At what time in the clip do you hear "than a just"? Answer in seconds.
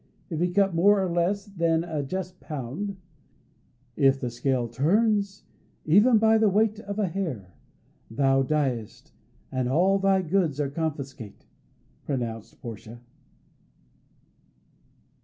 1.45-2.39